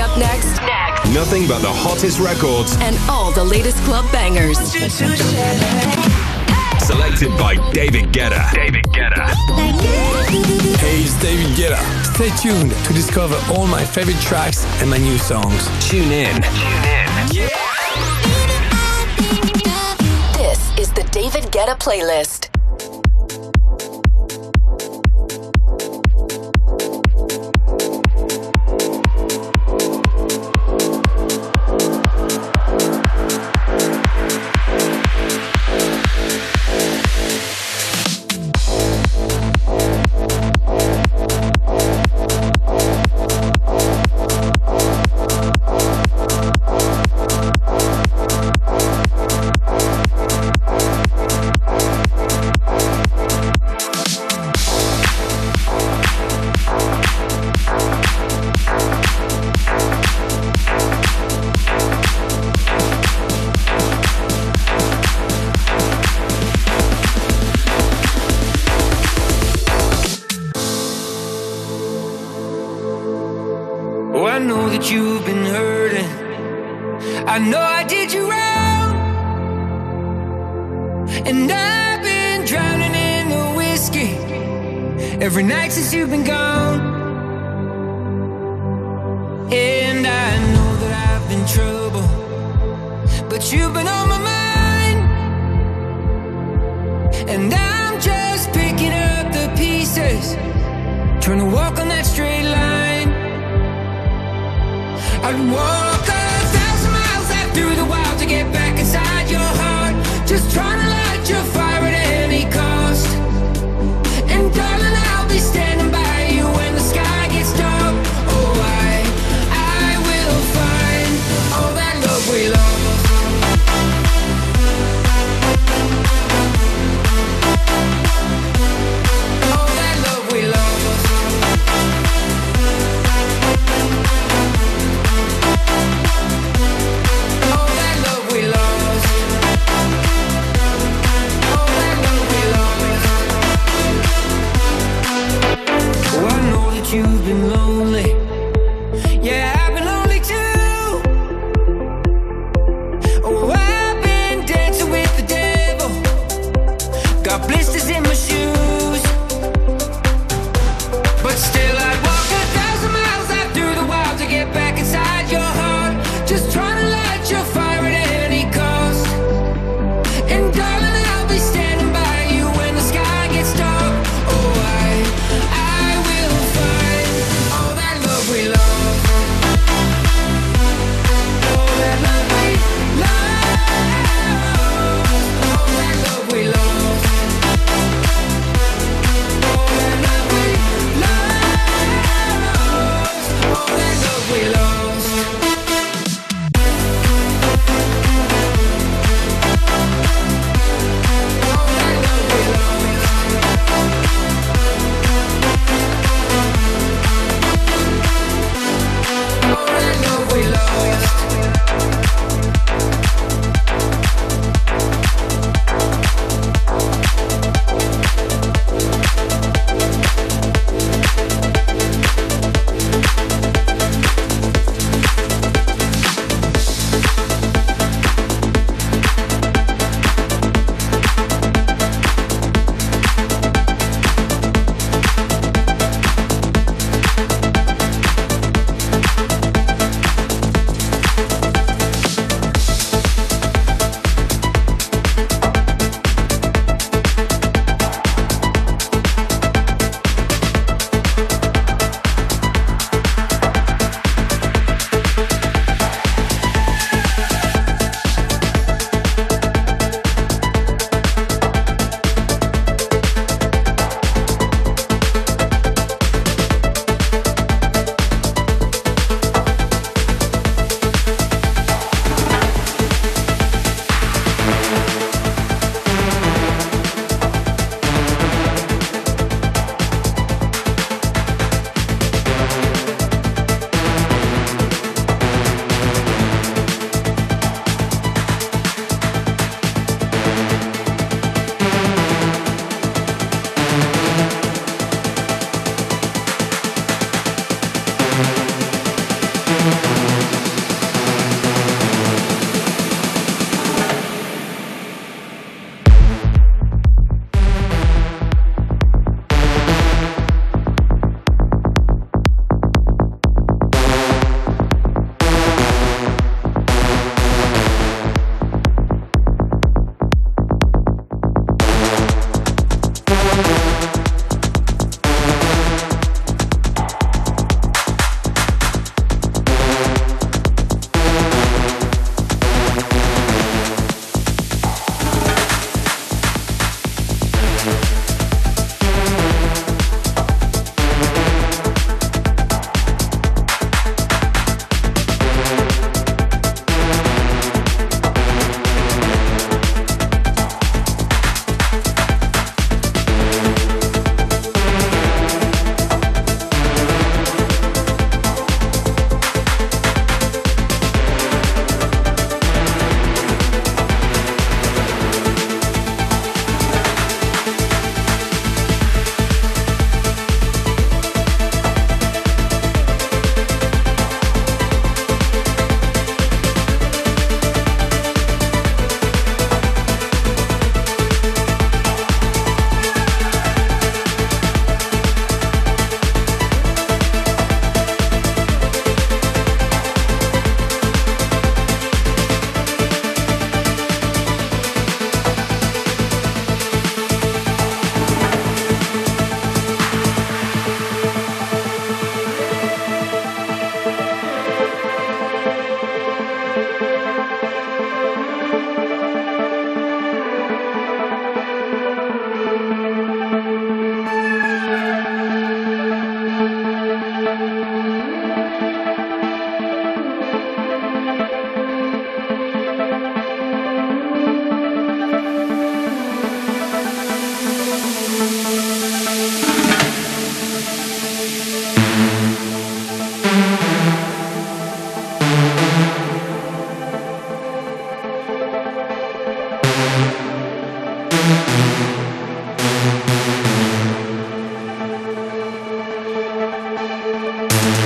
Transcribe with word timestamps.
Coming 0.00 0.12
up 0.12 0.18
next, 0.18 0.60
next. 0.62 1.12
Nothing 1.12 1.46
but 1.46 1.60
the 1.60 1.70
hottest 1.70 2.20
records 2.20 2.74
and 2.80 2.96
all 3.10 3.32
the 3.32 3.44
latest 3.44 3.76
club 3.84 4.10
bangers. 4.10 4.56
Selected 6.82 7.28
by 7.36 7.56
David 7.72 8.10
Guetta. 8.10 8.50
David 8.54 8.84
Guetta. 8.86 9.26
Hey, 10.78 11.02
it's 11.02 11.20
David 11.20 11.54
Guetta. 11.54 11.78
Stay 12.14 12.30
tuned 12.40 12.70
to 12.86 12.92
discover 12.94 13.36
all 13.52 13.66
my 13.66 13.84
favorite 13.84 14.20
tracks 14.22 14.64
and 14.80 14.88
my 14.88 14.96
new 14.96 15.18
songs. 15.18 15.68
Tune 15.86 16.10
in. 16.10 16.40
Tune 16.40 16.84
in. 16.88 17.36
This 20.38 20.78
is 20.78 20.90
the 20.94 21.06
David 21.12 21.44
Guetta 21.52 21.78
playlist. 21.78 22.49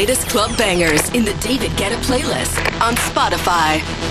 latest 0.00 0.30
club 0.30 0.56
bangers 0.56 1.06
in 1.10 1.26
the 1.26 1.34
David 1.42 1.70
Guetta 1.72 1.96
playlist 2.06 2.56
on 2.80 2.94
Spotify. 2.94 4.09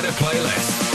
To 0.00 0.08
a 0.08 0.12
playlist. 0.12 0.91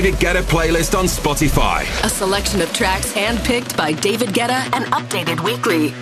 David 0.00 0.18
Guetta 0.18 0.40
playlist 0.40 0.98
on 0.98 1.04
Spotify. 1.04 1.82
A 2.02 2.08
selection 2.08 2.62
of 2.62 2.72
tracks 2.72 3.12
handpicked 3.12 3.76
by 3.76 3.92
David 3.92 4.30
Guetta 4.30 4.64
and 4.74 4.86
updated 4.94 5.44
weekly. 5.44 5.92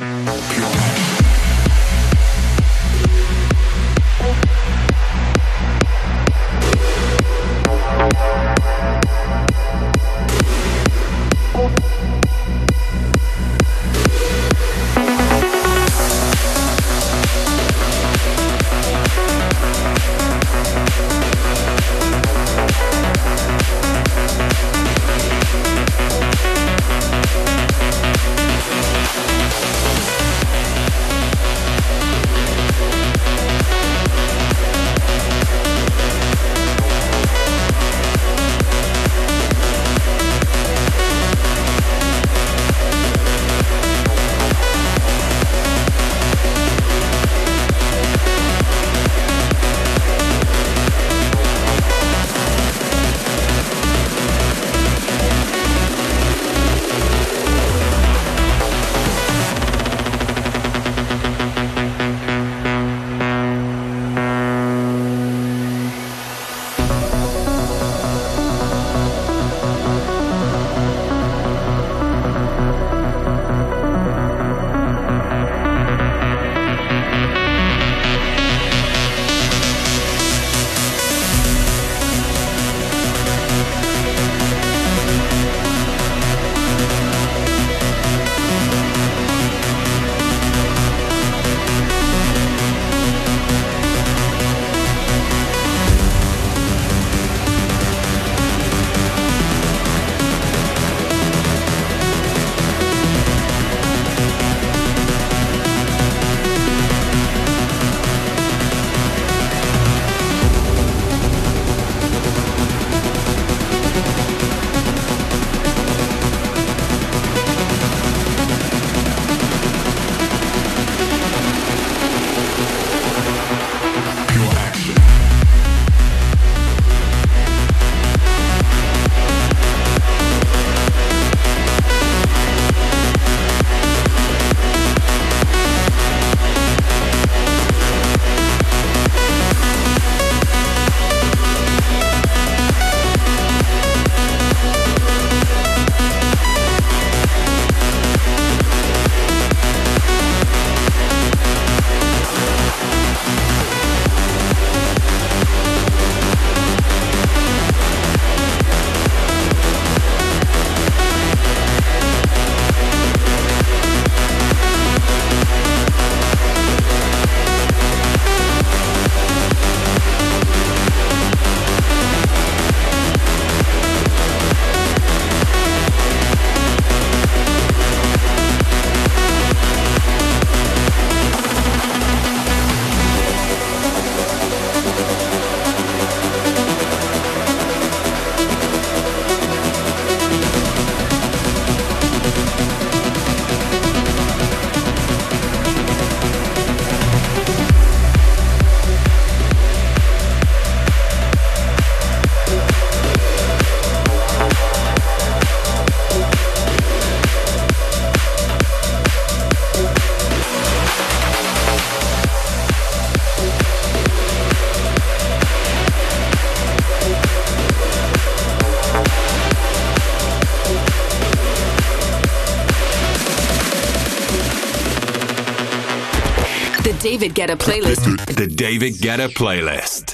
David 227.09 227.35
Guetta 227.35 227.57
playlist. 227.57 228.05
The 228.37 228.47
David 228.47 229.01
Guetta 229.01 229.29
playlist. 229.31 230.08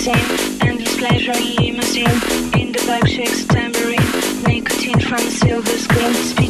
scene, 0.00 0.60
endless 0.62 0.96
pleasure 0.96 1.34
limousine, 1.34 2.08
in 2.58 2.72
the 2.72 2.82
black 2.86 3.06
shakes 3.06 3.44
tambourine, 3.44 4.00
nicotine 4.46 4.98
from 4.98 5.18
silver 5.18 5.76
screen. 5.76 6.49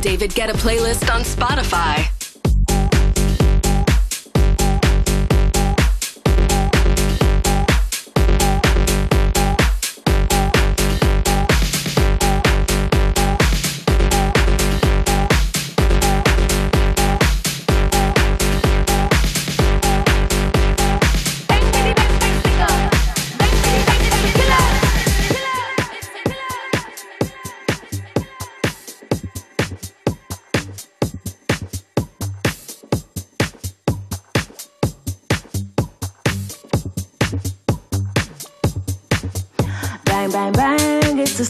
David 0.00 0.34
Guetta 0.34 0.54
playlist 0.54 1.10
on 1.14 1.22
Spotify. 1.22 2.09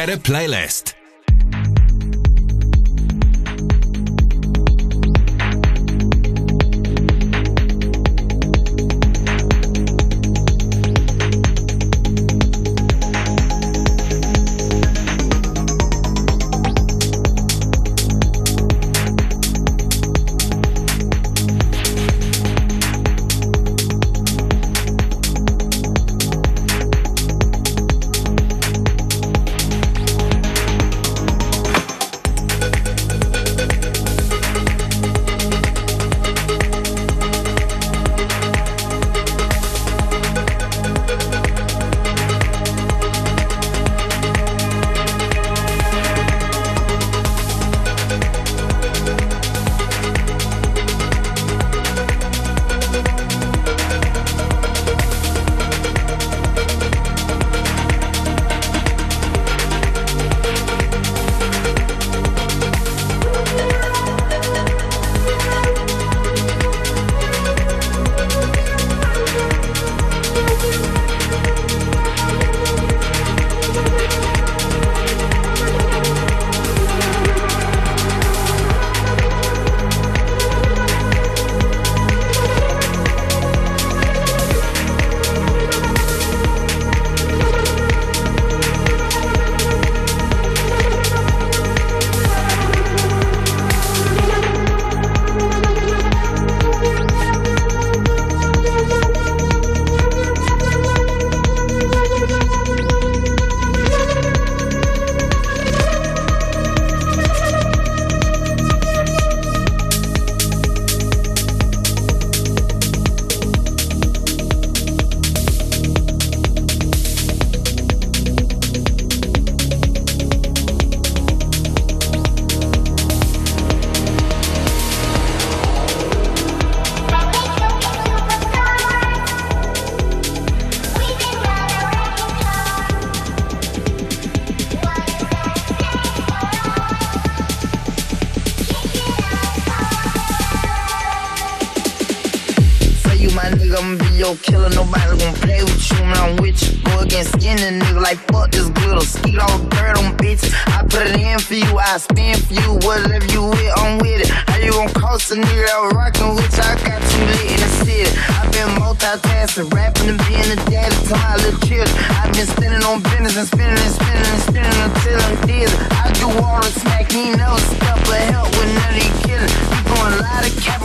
David 0.00 0.22
Guetta 0.22 0.22
playlist. 0.22 0.79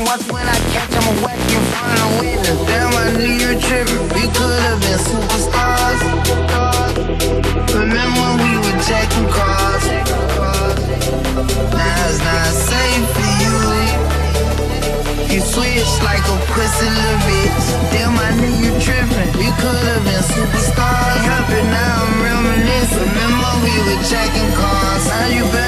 watch 0.05 0.21
when 0.31 0.45
I 0.45 0.57
catch 0.71 0.93
him 0.93 1.07
whack 1.25 1.41
in 1.49 1.63
front 1.73 1.97
of 1.97 2.05
the 2.05 2.21
window. 2.21 2.55
Damn, 2.69 2.93
I 2.93 3.05
knew 3.17 3.35
you 3.41 3.51
tripping. 3.57 4.05
We 4.13 4.23
could 4.37 4.59
have 4.65 4.79
been 4.85 4.99
superstars. 5.01 5.99
Remember 7.73 8.21
when 8.21 8.35
we 8.45 8.51
were 8.61 8.77
jacking 8.85 9.29
cars? 9.33 9.85
Now 11.73 12.09
it's 12.09 12.21
not 12.21 12.53
safe 12.69 13.07
for 13.15 13.29
you. 13.41 13.57
You 15.33 15.41
switch 15.41 15.91
like 16.05 16.23
a 16.23 16.37
pussy 16.53 16.85
little 16.85 17.19
bitch. 17.25 17.65
Damn, 17.91 18.15
I 18.15 18.29
knew 18.39 18.53
you 18.63 18.71
tripping. 18.85 19.29
We 19.41 19.49
could 19.59 19.83
have 19.89 20.03
been 20.05 20.23
superstars. 20.33 21.19
Happy 21.25 21.61
now, 21.73 22.05
I'm 22.05 22.21
reminiscing. 22.21 23.09
Remember 23.09 23.51
we 23.65 23.73
were 23.85 24.01
checking 24.05 24.51
cars. 24.53 25.03
Now 25.09 25.27
you 25.33 25.43
better 25.51 25.64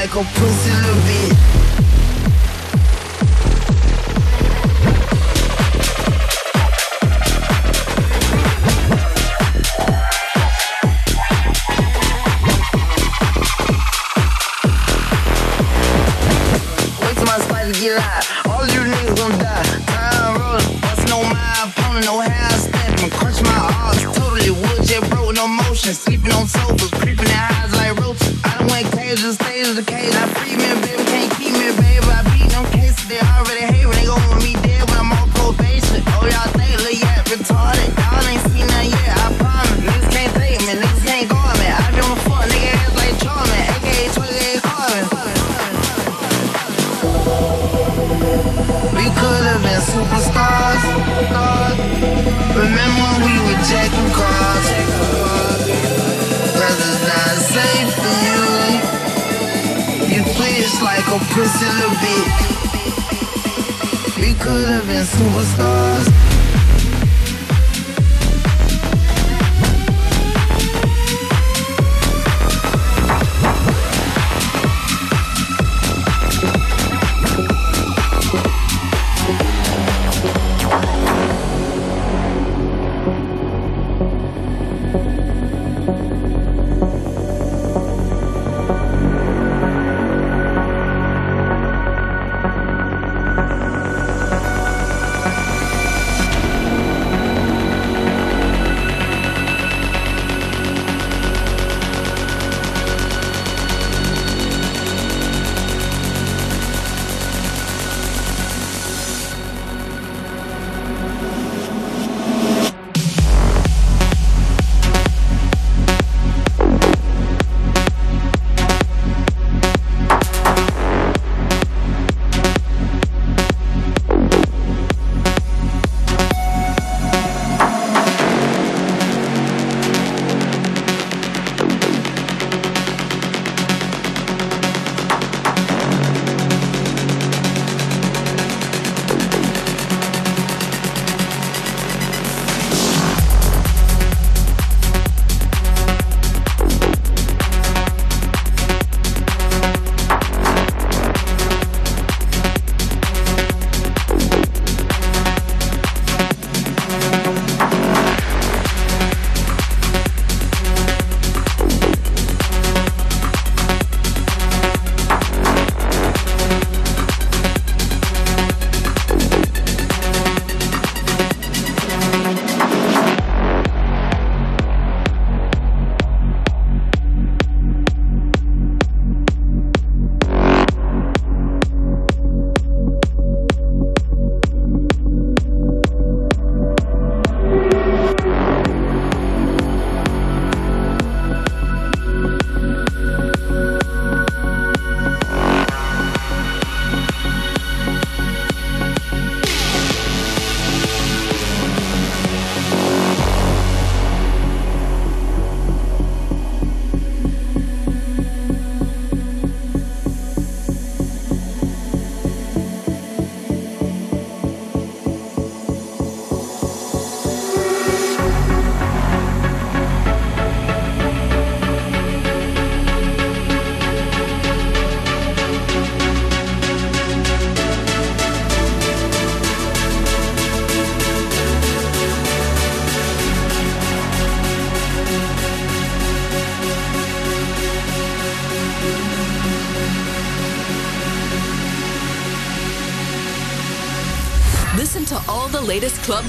Michael 0.00 0.22
pushing 0.22 0.80
the 0.84 0.94
beat. 1.08 1.77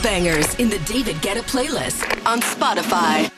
Bangers 0.01 0.55
in 0.55 0.69
the 0.69 0.79
David 0.79 1.15
Guetta 1.17 1.41
playlist 1.41 2.03
on 2.25 2.41
Spotify. 2.41 3.28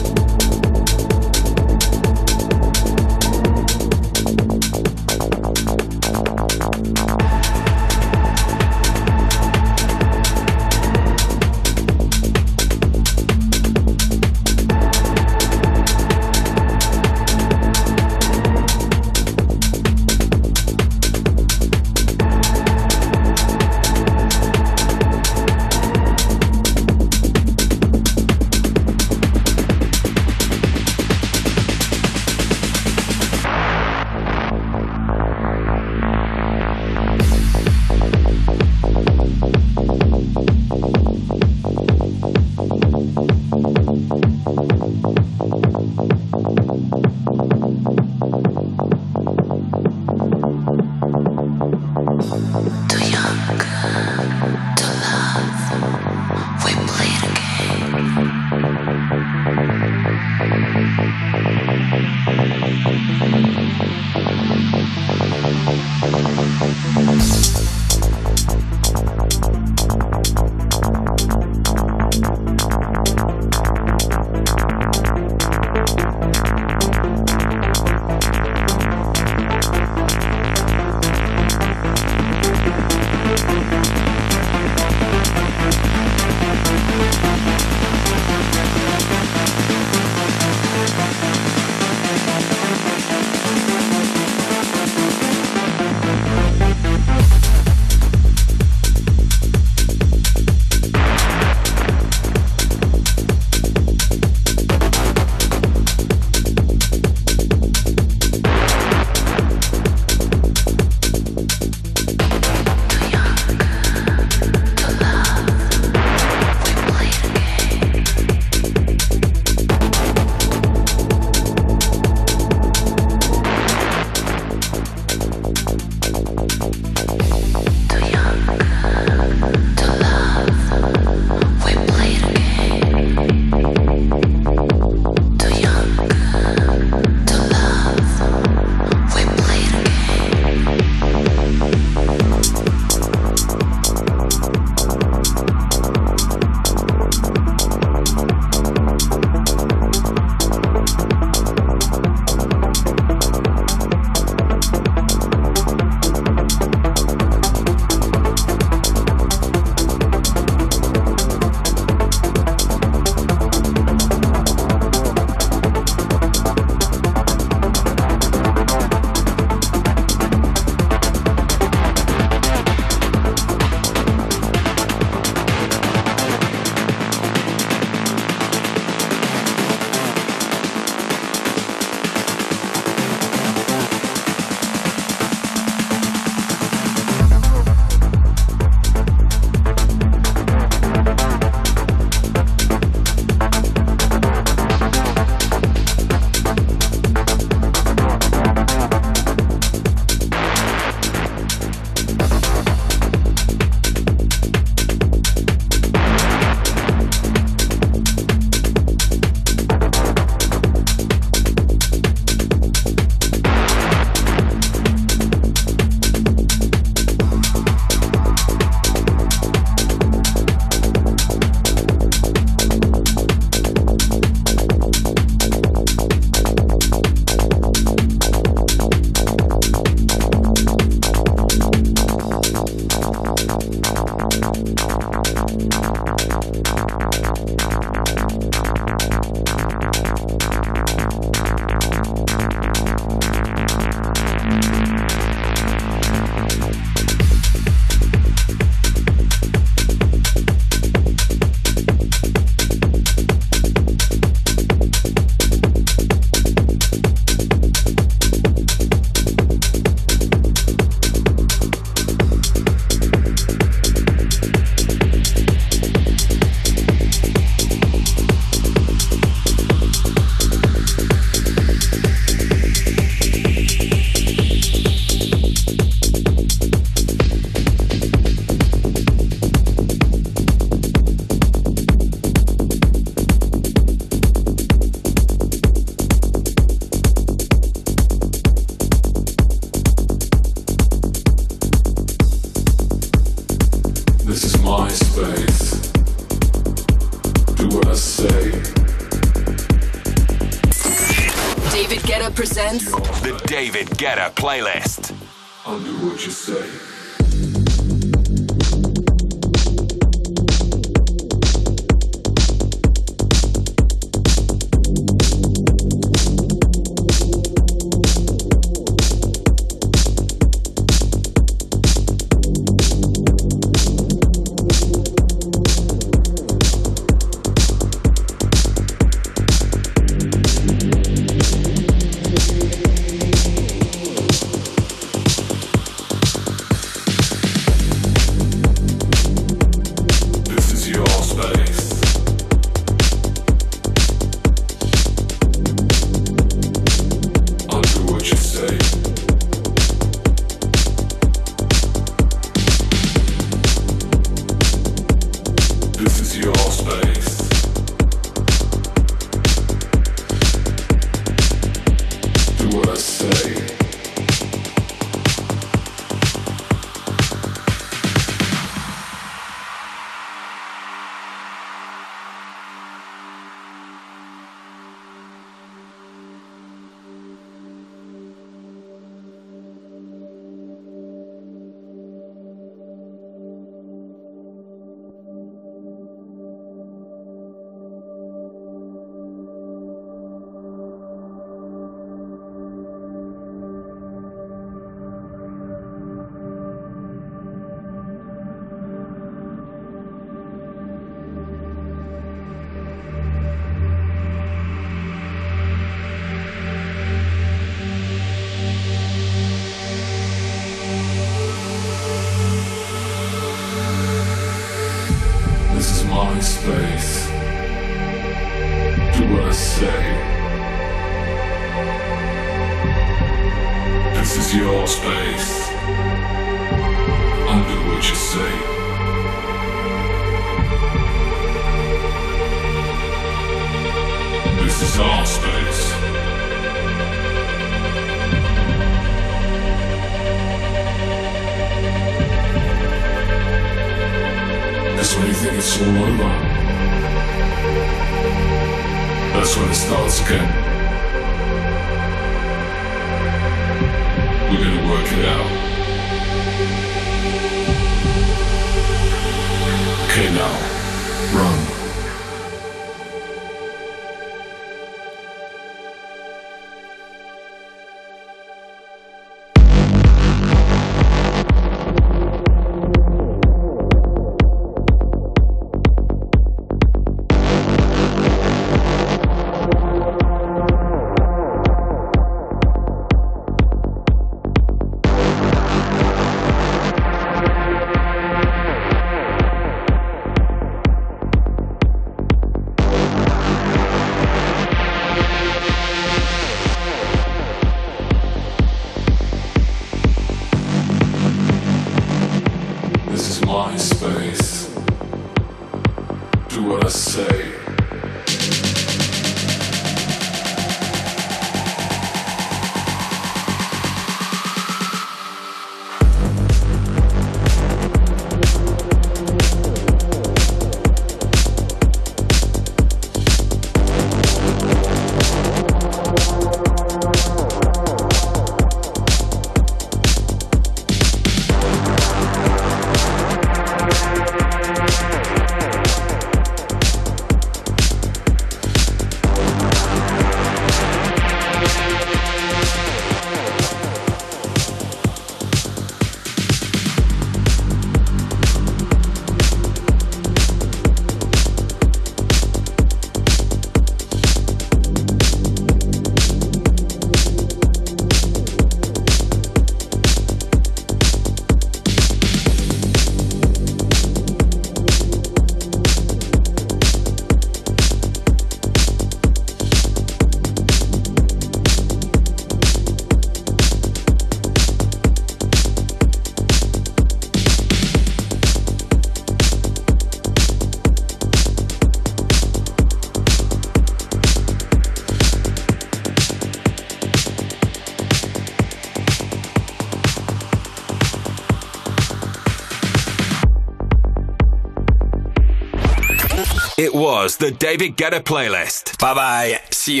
It 596.82 596.92
was 596.92 597.36
the 597.36 597.52
David 597.52 597.96
Guetta 597.96 598.18
playlist. 598.18 598.98
Bye 598.98 599.14
bye. 599.14 599.60
See 599.70 599.94
you 599.94 600.00